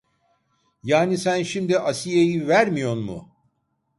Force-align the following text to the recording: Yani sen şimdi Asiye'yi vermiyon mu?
Yani 0.83 1.17
sen 1.17 1.43
şimdi 1.43 1.79
Asiye'yi 1.79 2.47
vermiyon 2.47 2.99
mu? 2.99 3.35